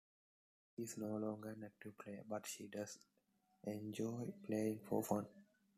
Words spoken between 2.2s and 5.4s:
but she does enjoy playing for fun.